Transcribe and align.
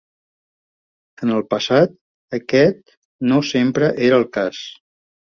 En 1.25 1.33
el 1.33 1.43
passat, 1.49 1.93
aquest 2.37 2.95
no 3.33 3.37
sempre 3.49 3.91
era 4.07 4.17
el 4.23 4.27
cas. 4.39 4.63